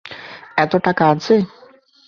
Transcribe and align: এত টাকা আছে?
এত 0.57 0.73
টাকা 0.85 1.03
আছে? 1.07 1.35